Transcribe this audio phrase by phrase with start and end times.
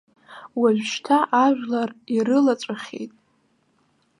[0.59, 3.13] Уажәшьҭа ажәлар ирылаҵәахьеит.